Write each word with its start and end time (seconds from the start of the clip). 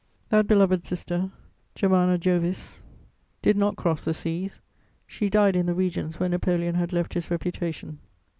That 0.29 0.47
beloved 0.47 0.83
sister, 0.83 1.29
germana 1.75 2.19
Jovis, 2.19 2.79
did 3.43 3.55
not 3.55 3.75
cross 3.75 4.03
the 4.05 4.15
seas: 4.15 4.59
she 5.05 5.29
died 5.29 5.55
in 5.55 5.67
the 5.67 5.75
regions 5.75 6.19
where 6.19 6.27
Napoleon 6.29 6.73
had 6.73 6.91
left 6.91 7.13
his 7.13 7.29
reputation. 7.29 7.99